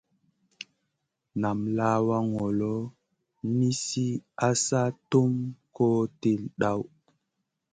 [1.41, 2.73] Nam lawa ŋolo
[3.57, 4.07] nizi
[4.47, 5.31] asa tum
[5.75, 6.83] koh til ɗoʼ.